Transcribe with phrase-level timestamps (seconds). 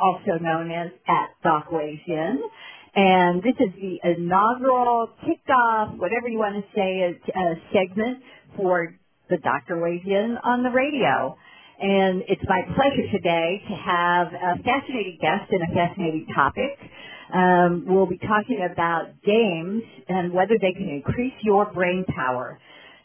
[0.00, 2.40] also known as at Doc Weighs In.
[2.94, 8.18] And this is the inaugural kickoff, whatever you want to say, uh, segment
[8.56, 8.94] for
[9.28, 9.38] the
[9.70, 11.36] Weighs In on the radio.
[11.80, 16.76] And it's my pleasure today to have a fascinating guest and a fascinating topic.
[17.32, 22.58] Um, we'll be talking about games and whether they can increase your brain power.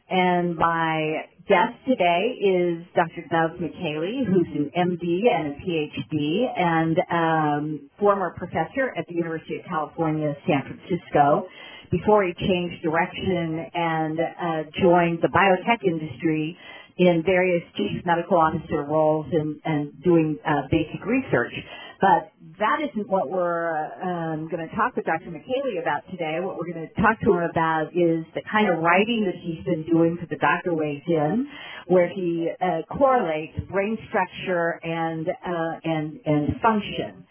[0.09, 3.25] And my guest today is Dr.
[3.31, 9.57] Dov Michaeli, who's an MD and a PhD and um, former professor at the University
[9.57, 11.47] of California, San Francisco,
[11.91, 16.55] before he changed direction and uh, joined the biotech industry
[16.97, 21.53] in various chief medical officer roles and, and doing uh, basic research.
[21.99, 25.31] But that isn't what we're um, going to talk with Dr.
[25.31, 26.39] Michaeli about today.
[26.41, 29.63] What we're going to talk to him about is the kind of writing that he's
[29.65, 31.47] been doing for the Doctor Weighs In,
[31.87, 37.25] where he uh, correlates brain structure and uh, and and function.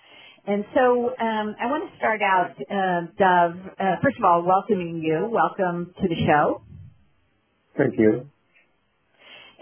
[0.47, 2.53] And so um, I want to start out,
[3.17, 5.31] Dov, uh, first of all, welcoming you.
[5.33, 6.61] Welcome to the show.
[7.79, 8.29] Thank you.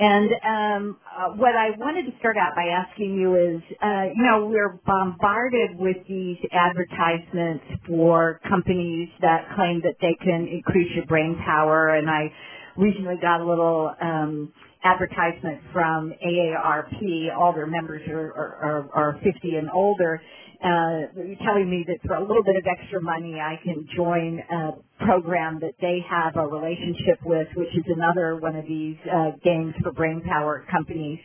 [0.02, 4.24] And um, uh, what I wanted to start out by asking you is, uh, you
[4.26, 11.06] know, we're bombarded with these advertisements for companies that claim that they can increase your
[11.06, 12.32] brain power, and I
[12.76, 14.52] recently got a little um,
[14.84, 17.36] advertisement from AARP.
[17.38, 20.20] All their members are, are, are 50 and older,
[20.62, 24.38] uh, you're telling me that for a little bit of extra money I can join
[24.38, 29.32] a program that they have a relationship with, which is another one of these uh,
[29.44, 31.18] games for brain power companies.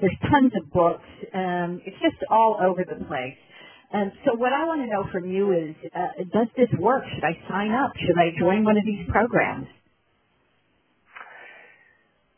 [0.00, 1.08] There's tons of books.
[1.34, 3.38] Um, it's just all over the place.
[3.92, 7.04] And so what I want to know from you is, uh, does this work?
[7.14, 7.92] Should I sign up?
[7.96, 9.66] Should I join one of these programs?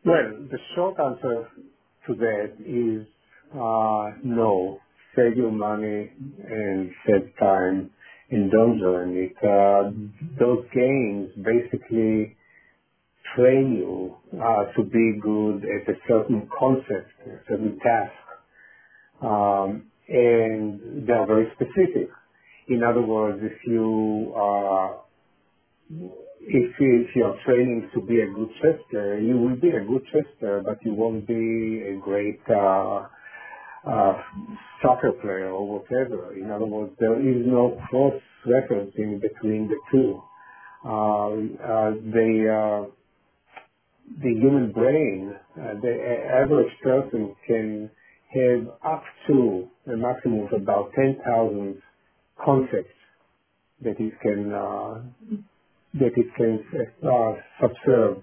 [0.05, 1.49] Well, the short answer
[2.07, 3.07] to that is
[3.55, 4.81] uh, no
[5.17, 6.11] save your money
[6.49, 7.91] and save time
[8.31, 9.37] in don't join it.
[9.43, 9.91] Uh,
[10.41, 12.37] those games basically
[13.37, 18.13] train you uh, to be good at a certain concept, a certain task.
[19.23, 22.09] Um, and they are very specific.
[22.69, 24.95] In other words, if you uh,
[26.43, 30.03] if, if you're training to be a good chess player, you will be a good
[30.13, 33.07] chess player, but you won't be a great uh,
[33.87, 34.15] uh,
[34.83, 36.35] soccer player or whatever.
[36.35, 40.23] In other words, there is no cross-referencing between the two.
[40.85, 42.91] Uh, uh, the uh,
[44.23, 45.95] the human brain, uh, the
[46.43, 47.91] average person can
[48.35, 51.83] have up to a maximum of about 10,000
[52.45, 52.91] concepts
[53.83, 55.03] that it can uh,
[55.95, 56.65] that it can
[57.09, 58.23] uh, subserve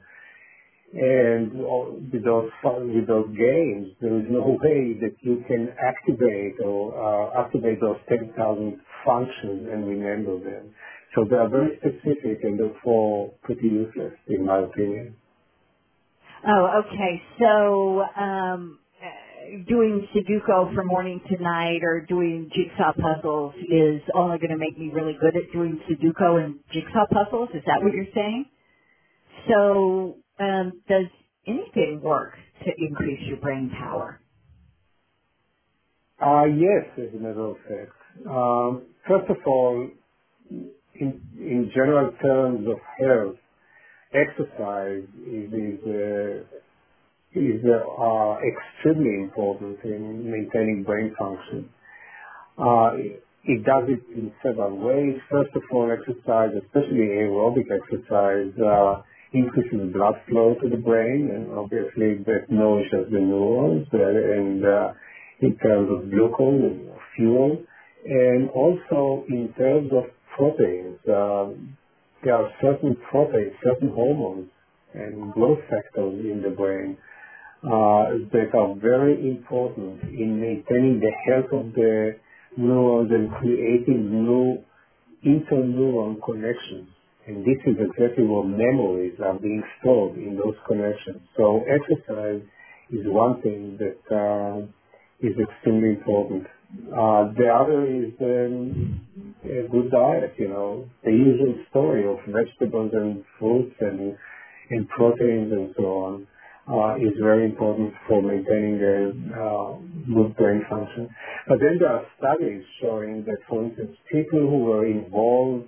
[0.94, 1.53] and
[2.12, 7.41] with those with those games, there is no way that you can activate or uh,
[7.41, 10.74] activate those 10,000 functions and remember them.
[11.16, 15.16] So they are very specific and therefore pretty useless, in my opinion.
[16.47, 17.22] Oh, okay.
[17.40, 18.79] So um,
[19.68, 24.78] doing Sudoku from morning to night or doing jigsaw puzzles is only going to make
[24.78, 27.50] me really good at doing Sudoku and jigsaw puzzles.
[27.53, 28.46] Is that what you're saying?
[29.50, 31.07] So um, does
[31.47, 32.34] anything work
[32.66, 34.22] to increase your brain power?
[36.22, 38.28] Uh, yes, as a matter of fact.
[38.29, 39.90] Um, first of all,
[40.96, 43.38] in, in general terms of health,
[44.13, 46.44] exercise is, is, uh,
[47.40, 51.69] is uh, extremely important in maintaining brain function.
[52.58, 52.91] Uh,
[53.46, 55.18] it does it in several ways.
[55.31, 58.53] First of all, exercise, especially aerobic exercise,
[59.33, 64.93] uh, increases blood flow to the brain, and obviously that nourishes the neurons, and uh,
[65.41, 67.57] in terms of glucose and fuel,
[68.05, 70.05] and also in terms of
[70.35, 70.97] proteins.
[71.07, 71.49] Uh,
[72.23, 74.49] there are certain proteins, certain hormones,
[74.93, 76.97] and growth factors in the brain
[77.63, 82.16] uh, that are very important in maintaining the health of the
[82.57, 84.63] neurons and creating new
[85.25, 86.89] interneuron connections.
[87.28, 91.22] And this is exactly where memories are being stored in those connections.
[91.38, 92.41] So exercise
[92.91, 94.66] is one thing that uh,
[95.20, 96.47] is extremely important.
[96.90, 99.02] Uh, the other is um,
[99.44, 104.18] a good diet, you know, the usual story of vegetables and fruits and,
[104.72, 106.28] and proteins and so on.
[106.72, 109.73] Uh, is very important for maintaining a uh,
[110.14, 111.09] good brain function.
[111.47, 115.68] But then there are studies showing that, for instance, people who were involved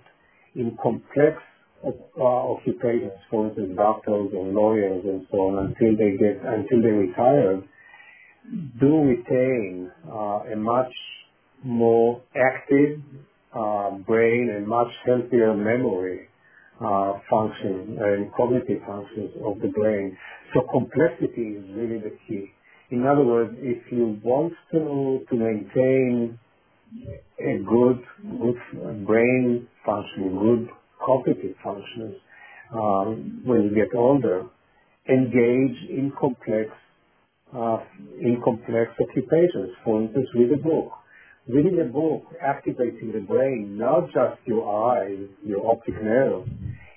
[0.55, 1.37] in complex
[1.85, 6.89] uh, occupations, for instance, doctors and lawyers and so on, until they get until they
[6.89, 7.61] retire,
[8.79, 10.91] do retain uh, a much
[11.63, 12.99] more active
[13.55, 16.27] uh, brain and much healthier memory
[16.83, 20.17] uh, function and cognitive functions of the brain.
[20.53, 22.51] So complexity is really the key.
[22.91, 26.39] In other words, if you want to, to maintain
[27.39, 28.03] a good,
[28.39, 30.69] good brain function, good
[31.05, 32.15] cognitive functions
[32.73, 34.43] um, when you get older,
[35.09, 36.69] engage in complex
[37.55, 37.77] uh,
[38.19, 39.71] in complex occupations.
[39.83, 40.91] For instance, read a book.
[41.47, 46.47] Reading a book activating the brain, not just your eyes, your optic nerve.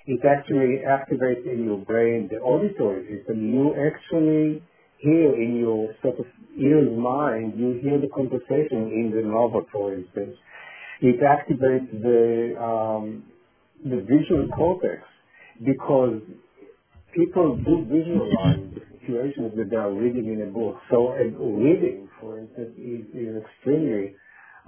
[0.05, 3.53] It actually activates in your brain the auditory system.
[3.53, 4.63] You actually
[4.99, 6.25] hear in your sort of
[6.57, 10.35] ears mind, you hear the conversation in the novel, for instance.
[11.01, 13.23] It activates the um,
[13.83, 15.03] the visual cortex
[15.63, 16.21] because
[17.13, 20.77] people do visualize the situations that they are reading in a book.
[20.89, 24.15] So reading, for instance, is, is extremely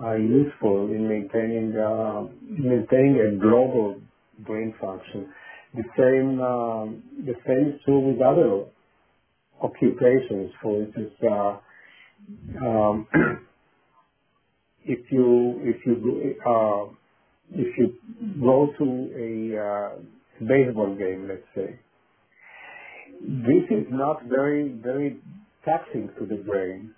[0.01, 3.99] uh, useful in maintaining uh, maintaining a global
[4.45, 5.33] brain function.
[5.73, 8.65] The same um, the same is true with other
[9.61, 10.51] occupations.
[10.61, 11.57] For instance, uh,
[12.65, 13.07] um,
[14.85, 16.85] if you if you uh,
[17.51, 17.93] if you
[18.41, 18.85] go to
[19.17, 19.89] a uh,
[20.39, 21.79] baseball game, let's say,
[23.21, 25.17] this is not very very
[25.65, 26.93] taxing to the brain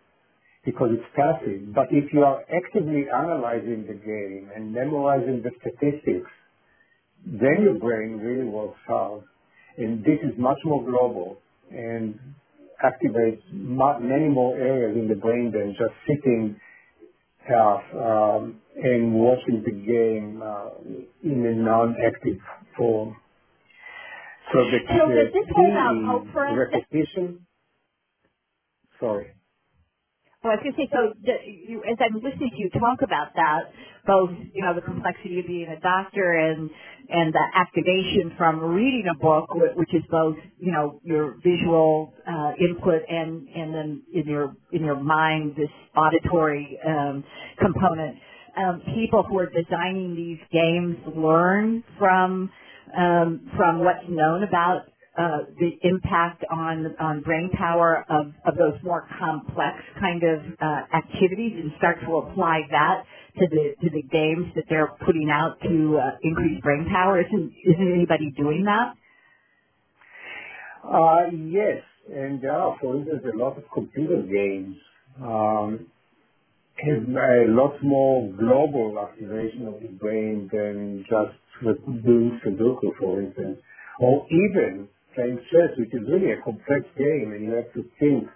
[0.66, 1.74] because it's passive.
[1.74, 6.30] But if you are actively analyzing the game and memorizing the statistics,
[7.26, 9.24] then your brain really works hard.
[9.78, 11.38] And this is much more global
[11.72, 12.20] and
[12.84, 16.56] activates many more areas in the brain than just sitting
[17.50, 20.70] uh, um, and watching the game uh,
[21.24, 22.38] in a non-active
[22.78, 23.16] form.
[24.54, 26.58] So the, so the this key hope for us?
[26.58, 27.46] repetition.
[29.00, 29.32] Sorry.
[30.44, 33.04] Well, I was going to say, so the, you, as I'm listening to you talk
[33.04, 33.70] about that,
[34.08, 36.68] both you know the complexity of being a doctor and
[37.10, 42.54] and the activation from reading a book, which is both you know your visual uh,
[42.60, 47.24] input and and then in your in your mind this auditory um,
[47.60, 48.18] component.
[48.58, 52.50] Um, people who are designing these games learn from
[52.98, 58.80] um, from what's known about uh, the impact on on brain power of, of those
[58.82, 63.04] more complex kind of uh, activities and start to apply that
[63.38, 67.20] to the to the games that they're putting out to uh, increase brain power.
[67.20, 68.96] Isn't isn't anybody doing that?
[70.84, 74.76] Uh, yes, and there are, for instance, a lot of computer games
[75.22, 75.88] um,
[76.78, 81.38] have a lot more global activation of the brain than just
[82.04, 83.60] doing Sudoku, for instance,
[84.00, 88.28] or even playing chess, which is really a complex game, and you have to think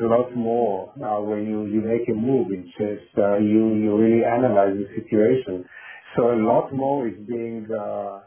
[0.00, 3.00] a lot more uh, when you, you make a move in chess.
[3.16, 5.64] Uh, you you really analyze the situation.
[6.16, 8.20] So a lot more is being uh,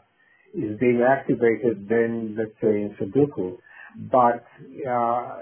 [0.54, 3.58] is being activated than let's say in Sudoku.
[4.10, 4.44] But
[4.88, 5.38] uh,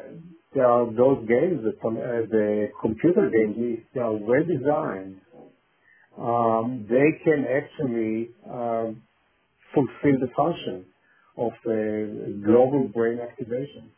[0.54, 5.20] there are those games, the, uh, the computer games, they are well designed.
[6.16, 8.94] Um, they can actually uh,
[9.74, 10.86] fulfill the function
[11.36, 13.90] of a global brain activation.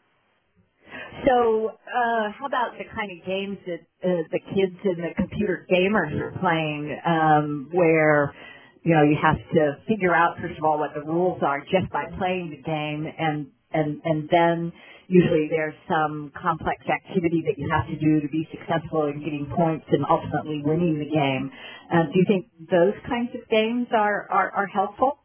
[1.27, 5.67] So, uh, how about the kind of games that uh, the kids and the computer
[5.71, 8.35] gamers are playing, um, where
[8.83, 11.91] you know you have to figure out first of all what the rules are just
[11.93, 14.73] by playing the game, and and and then
[15.09, 19.47] usually there's some complex activity that you have to do to be successful in getting
[19.57, 21.51] points and ultimately winning the game.
[21.93, 25.19] Uh, do you think those kinds of games are are, are helpful?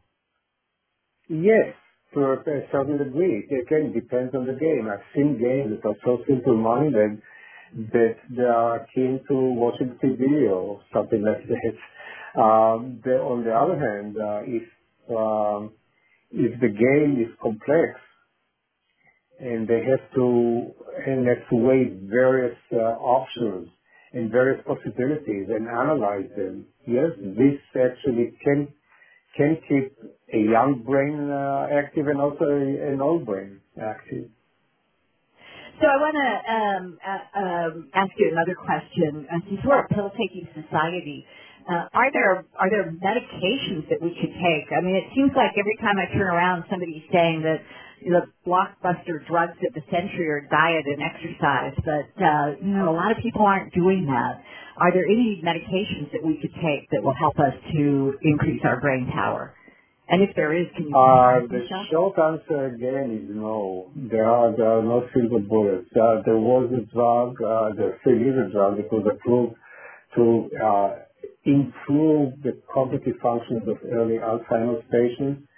[1.28, 1.74] Yes,
[2.14, 2.36] to a
[2.70, 3.46] certain degree.
[3.48, 4.88] It again depends on the game.
[4.92, 7.22] I've seen games that are so simple-minded
[7.92, 12.40] that they are keen to watching TV or something like that.
[12.40, 14.62] Um, the, on the other hand, uh, if
[15.10, 15.72] um,
[16.30, 18.00] if the game is complex
[19.38, 20.72] and they have to
[21.06, 23.68] and have to weigh various uh, options
[24.12, 28.68] and various possibilities and analyze them, yes, this actually can
[29.36, 29.96] can keep
[30.32, 34.30] a young brain uh, active and also an old brain active.
[35.80, 39.26] So I want to um, uh, um, ask you another question.
[39.26, 41.24] Uh, since we're a pill-taking society,
[41.68, 44.66] uh, are there are there medications that we could take?
[44.74, 47.62] I mean, it seems like every time I turn around, somebody's saying that
[48.02, 52.96] the blockbuster drugs of the century are diet and exercise, but uh, you know, a
[52.96, 54.42] lot of people aren't doing that.
[54.78, 58.80] Are there any medications that we could take that will help us to increase our
[58.80, 59.54] brain power?
[60.12, 60.94] And if there is, can you?
[60.94, 63.90] Uh, the short answer again is no.
[63.96, 65.88] There are, there are no silver bullets.
[65.96, 69.56] Uh, there was a drug, uh, there still is a drug that was approved
[70.16, 70.90] to uh,
[71.46, 75.48] improve the cognitive functions of early Alzheimer's patients,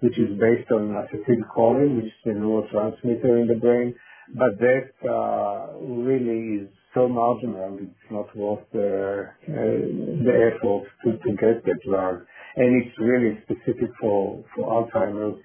[0.00, 3.94] which is based on acetylcholine, which is a neurotransmitter in the brain.
[4.34, 11.12] But that uh, really is so marginal, it's not worth the, uh, the effort to,
[11.12, 12.26] to get the drug.
[12.56, 15.40] And it's really specific for, Alzheimer's.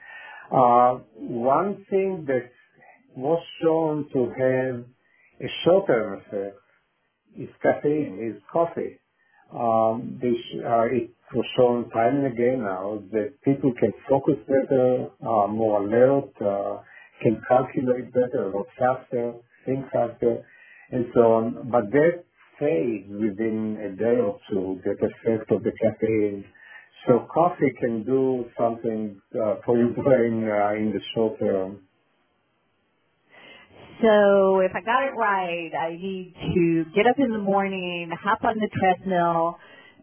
[0.51, 2.49] Uh, one thing that
[3.15, 4.85] was shown to have
[5.41, 6.57] a short-term effect
[7.37, 8.99] is caffeine, is coffee.
[9.53, 15.47] Um, uh, it was shown time and again now that people can focus better, uh,
[15.47, 16.33] more alert,
[17.21, 19.33] can calculate better, work faster,
[19.65, 20.43] think faster,
[20.91, 21.69] and so on.
[21.71, 22.23] But that
[22.59, 26.45] fades within a day or two, that effect of the caffeine.
[27.07, 31.79] So coffee can do something uh, for your brain uh, in the short term.
[34.01, 38.43] So if I got it right, I need to get up in the morning, hop
[38.43, 39.57] on the treadmill,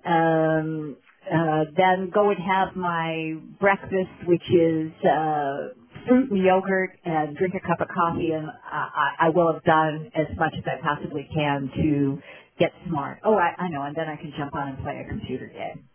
[0.06, 0.96] um,
[1.30, 5.74] uh, then go and have my breakfast, which is uh,
[6.08, 10.10] fruit and yogurt, and drink a cup of coffee, and I, I will have done
[10.16, 12.18] as much as I possibly can to
[12.58, 13.20] get smart.
[13.24, 15.91] Oh, I, I know, and then I can jump on and play a computer game.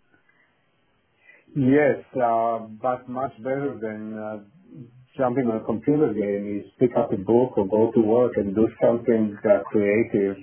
[1.58, 4.38] Yes, uh, but much better than uh,
[5.18, 8.54] jumping on a computer game is pick up a book or go to work and
[8.54, 10.38] do something uh, creative.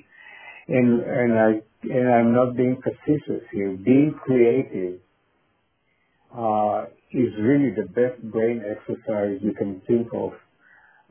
[0.69, 1.51] And and I
[1.85, 3.77] and I'm not being facetious here.
[3.77, 5.01] Being creative
[6.37, 10.33] uh, is really the best brain exercise you can think of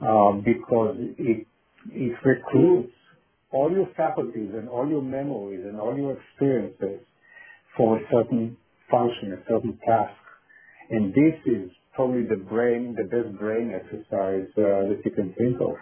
[0.02, 1.48] uh, because it
[1.92, 2.94] it recruits
[3.52, 7.02] all your faculties and all your memories and all your experiences
[7.78, 8.58] for a certain
[8.94, 10.14] function, a certain task.
[10.92, 15.62] And this is probably the brain, the best brain exercise uh, that you can think
[15.62, 15.76] of.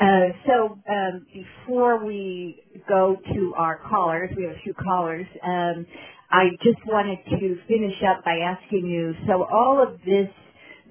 [0.00, 5.26] Uh, so um, before we go to our callers, we have a few callers.
[5.44, 5.86] Um,
[6.30, 9.14] I just wanted to finish up by asking you.
[9.28, 10.28] So all of this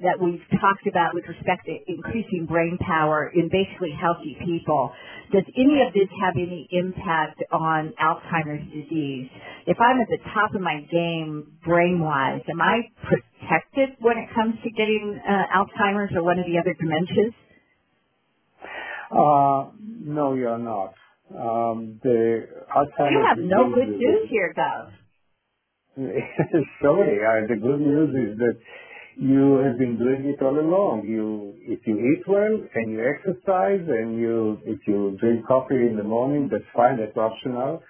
[0.01, 4.91] that we've talked about with respect to increasing brain power in basically healthy people,
[5.31, 9.29] does any of this have any impact on Alzheimer's disease?
[9.67, 14.55] If I'm at the top of my game brain-wise, am I protected when it comes
[14.63, 17.33] to getting uh, Alzheimer's or one of the other dementias?
[19.11, 20.93] Uh, no, you're not.
[21.29, 24.91] Um, the Alzheimer's You have no good news here, Dov.
[26.81, 28.57] Sorry, the good news is that
[29.17, 31.05] you have been doing it all along.
[31.05, 35.97] You, if you eat well and you exercise and you, if you drink coffee in
[35.97, 37.83] the morning, that's fine, that's optional.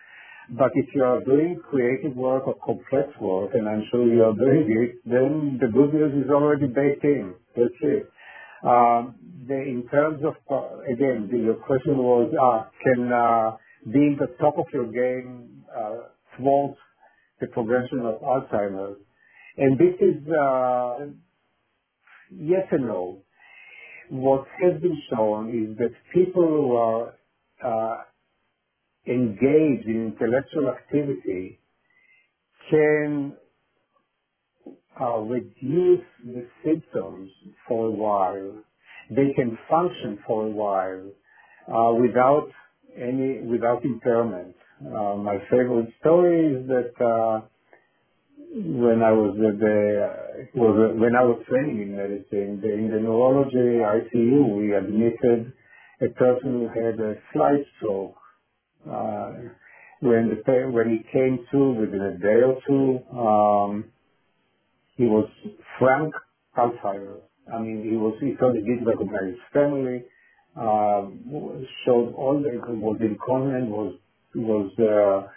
[0.49, 4.33] But if you are doing creative work or complex work, and I'm sure you are
[4.33, 7.35] doing it, then the good news is already baked in.
[7.55, 8.11] That's it.
[8.63, 9.15] Um,
[9.47, 13.57] the, in terms of, uh, again, the, your question was, uh, can uh,
[13.91, 16.75] being the top of your game uh, thwart
[17.39, 18.97] the progression of Alzheimer's?
[19.61, 21.05] And this is uh,
[22.31, 23.21] yes and no.
[24.09, 27.13] What has been shown is that people who are
[27.63, 27.97] uh,
[29.05, 31.59] engaged in intellectual activity
[32.71, 33.33] can
[34.99, 37.29] uh, reduce the symptoms
[37.67, 38.63] for a while.
[39.11, 41.05] They can function for a while
[41.67, 42.49] uh, without
[42.97, 44.55] any without impairment.
[44.83, 47.41] Uh, my favorite story is that uh,
[48.53, 53.79] when I was at the was when I was training in medicine in the neurology
[53.79, 55.53] ICU, we admitted
[56.01, 58.15] a person who had a slight stroke.
[58.85, 59.31] Uh,
[60.01, 63.85] when the when he came to within a day or two, um,
[64.97, 65.29] he was
[65.79, 66.13] frank
[66.57, 67.23] Alzheimer's.
[67.53, 70.03] I mean, he was, he he didn't recognize his family,
[70.55, 73.95] um, showed all the, was incontinent, was,
[74.35, 75.27] was, uh,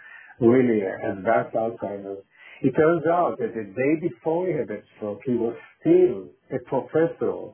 [0.45, 2.23] really advanced Alzheimer's.
[2.65, 6.57] It turns out that the day before he had that stroke, he was still a
[6.65, 7.53] professor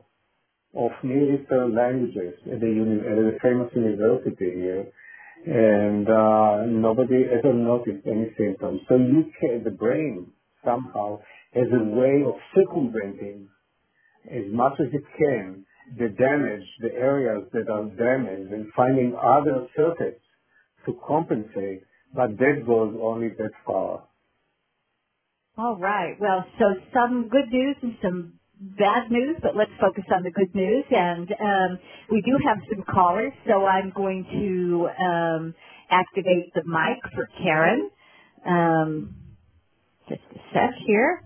[0.74, 4.86] of Eastern languages at the, at the famous university here.
[5.44, 8.80] And uh, nobody ever noticed any symptoms.
[8.88, 10.32] So you can, the brain
[10.64, 11.20] somehow
[11.52, 13.48] has a way of circumventing
[14.30, 15.66] as much as it can
[15.98, 20.24] the damage, the areas that are damaged and finding other circuits
[20.86, 21.82] to compensate,
[22.14, 24.04] but that goes only that far.
[25.58, 26.16] All right.
[26.20, 28.34] Well, so some good news and some
[28.78, 30.84] bad news, but let's focus on the good news.
[30.90, 31.78] And um,
[32.10, 35.54] we do have some callers, so I'm going to um,
[35.90, 37.90] activate the mic for Karen.
[38.46, 39.16] Um,
[40.08, 41.22] Just a sec here.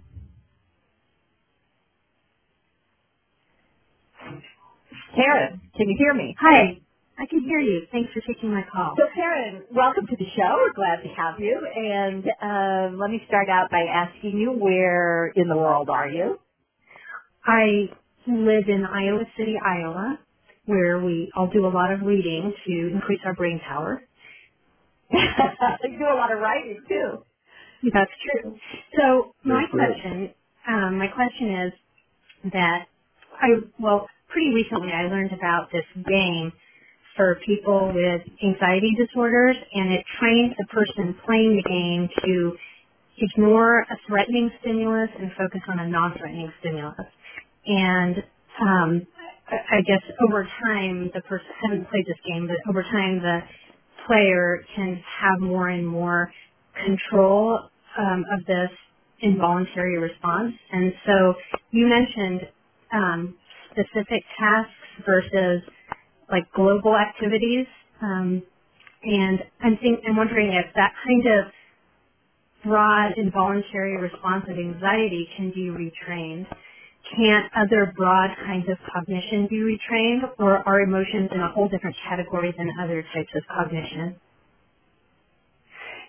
[5.16, 6.36] Karen, can you hear me?
[6.40, 6.80] Hi.
[7.18, 7.82] I can hear you.
[7.92, 8.94] Thanks for taking my call.
[8.96, 10.56] So Karen, welcome to the show.
[10.58, 11.60] We're glad to have you.
[11.76, 16.38] And um, let me start out by asking you, where in the world are you?
[17.44, 17.88] I
[18.26, 20.18] live in Iowa City, Iowa,
[20.66, 24.02] where we all do a lot of reading to increase our brain power.
[25.10, 27.22] you do a lot of writing too.
[27.92, 28.56] That's true.
[28.98, 30.30] So my That's question,
[30.68, 31.72] um, my question is
[32.52, 32.86] that
[33.40, 36.52] I well, pretty recently I learned about this game
[37.16, 42.56] for people with anxiety disorders, and it trains the person playing the game to
[43.18, 47.06] ignore a threatening stimulus and focus on a non-threatening stimulus.
[47.66, 48.16] And
[48.60, 49.06] um,
[49.48, 53.40] I guess over time, the person I haven't played this game, but over time, the
[54.06, 56.32] player can have more and more
[56.84, 57.60] control
[57.98, 58.70] um, of this
[59.20, 60.54] involuntary response.
[60.72, 61.34] And so
[61.70, 62.48] you mentioned
[62.92, 63.34] um,
[63.70, 64.72] specific tasks
[65.06, 65.62] versus
[66.30, 67.66] like global activities.
[68.02, 68.42] Um,
[69.02, 71.52] and I'm think I'm wondering if that kind of
[72.64, 76.46] broad involuntary response of anxiety can be retrained.
[77.16, 81.94] Can't other broad kinds of cognition be retrained, or are emotions in a whole different
[82.08, 84.16] category than other types of cognition?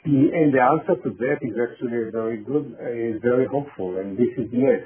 [0.05, 4.47] And the answer to that is actually very good, is very hopeful, and this is
[4.51, 4.81] yes.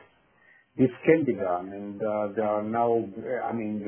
[0.77, 3.03] This can be done, and uh, there are now,
[3.43, 3.83] I mean,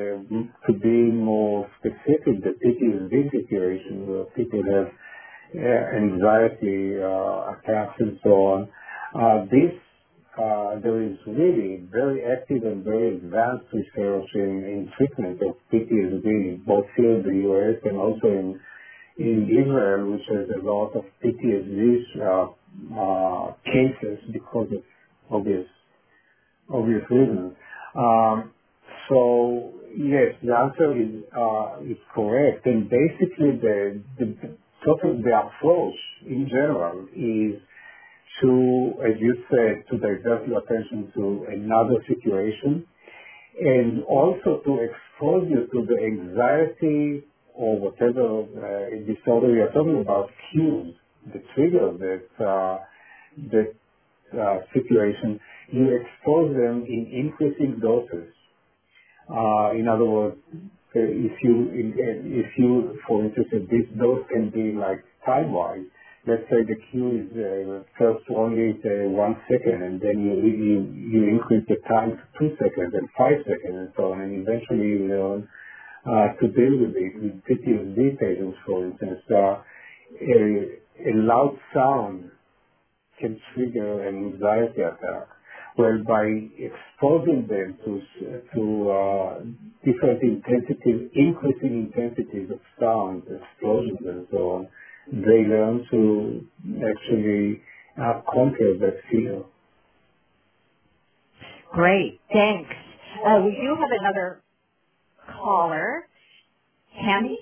[0.67, 4.91] to be more specific, the PTSD situation where people have
[5.55, 8.69] uh, anxiety uh, attacks and so on.
[9.15, 9.71] Uh, this,
[10.37, 16.65] uh, there is really very active and very advanced research in, in treatment of PTSD,
[16.65, 17.79] both here in the U.S.
[17.85, 18.59] and also in
[19.15, 22.47] in Israel, which has a lot of PTSD uh,
[22.99, 24.81] uh, cases because of
[25.29, 25.67] obvious
[26.71, 27.53] obvious reasons.
[27.95, 28.51] Um,
[29.09, 35.95] so yes, the answer is uh, is correct, and basically the the total the approach
[36.25, 37.61] in general is
[38.41, 42.85] to, as you said, to divert your attention to another situation
[43.59, 47.23] and also to expose you to the anxiety
[47.53, 50.95] or whatever uh, disorder you're talking about, cues,
[51.31, 52.77] the trigger that uh,
[53.51, 53.73] that
[54.39, 55.39] uh, situation,
[55.73, 58.33] you expose them in increasing doses.
[59.29, 60.37] Uh, in other words,
[60.95, 65.85] uh, if you if you, for instance, this dose can be like time-wise,
[66.27, 70.77] let's say the cue is uh, first only uh, one second, and then you, you
[71.11, 74.87] you increase the time to two seconds and five seconds and so on, and eventually
[74.87, 75.47] you learn
[76.05, 77.13] uh, to deal with it.
[77.17, 79.63] With PTSD patients, for instance, uh,
[80.21, 80.41] a,
[81.09, 82.31] a loud sound
[83.19, 85.32] can trigger an anxiety attack.
[85.77, 86.25] Well, by
[86.57, 88.01] exposing them to
[88.55, 89.39] to uh,
[89.85, 94.67] different intensities, increasing intensities of sound, explosions, and so on,
[95.11, 96.45] they learn to
[96.89, 97.61] actually
[98.01, 99.43] uh, conquer that fear.
[101.73, 102.69] Great, thanks.
[103.25, 104.41] Uh, we do have another
[105.41, 106.07] caller.
[107.01, 107.39] Tammy?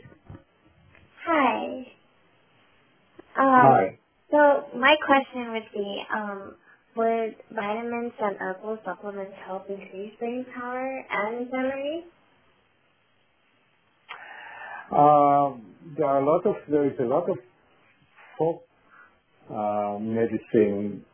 [1.27, 1.87] Hi.
[3.37, 3.99] Um, Hi.
[4.31, 6.55] So my question would be, um,
[6.95, 12.03] would vitamins and herbal supplements help increase brain power and memory?
[14.91, 17.37] Um, there are a lot of there is a lot of
[18.37, 18.63] folk
[19.49, 21.05] uh, medicine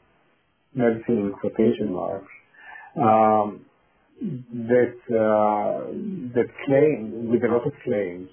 [0.73, 2.31] medicine in quotation marks
[2.95, 3.65] um,
[4.21, 5.91] that uh,
[6.33, 8.29] that claim with a lot of claims.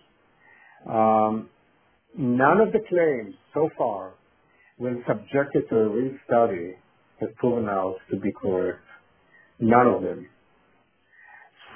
[0.89, 1.51] Um,
[2.17, 4.15] none of the claims so far,
[4.79, 6.75] when subjected to a real study,
[7.21, 8.81] have proven out to be correct.
[9.61, 10.29] None of them.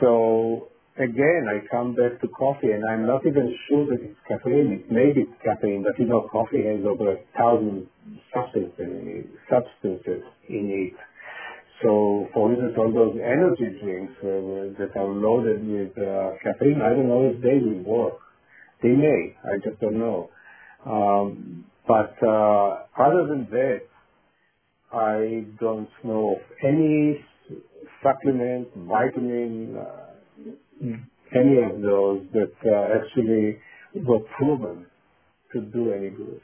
[0.00, 4.84] So again, I come back to coffee, and I'm not even sure that it's caffeine.
[4.84, 7.88] It may be caffeine, but you know, coffee has over a thousand
[8.34, 10.98] substances in it, substances in it.
[11.82, 16.90] So, for instance, all those energy drinks uh, that are loaded with uh, caffeine, I
[16.90, 18.18] don't know if they will work.
[18.82, 19.36] They may.
[19.44, 20.30] I just don't know.
[20.86, 23.82] Um, but uh, other than that,
[24.92, 27.24] I don't know of any
[28.02, 30.52] supplement, vitamin, uh,
[31.34, 33.58] any of those that uh, actually
[34.06, 34.86] were proven
[35.52, 36.40] to do any good.